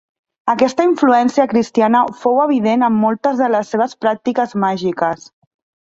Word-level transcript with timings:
Aquesta 0.53 0.85
influència 0.87 1.45
cristiana 1.51 2.01
fou 2.23 2.41
evident 2.47 2.89
en 2.91 2.99
moltes 3.05 3.41
de 3.45 3.53
les 3.57 3.71
seves 3.77 3.97
pràctiques 4.07 4.61
màgiques. 4.69 5.35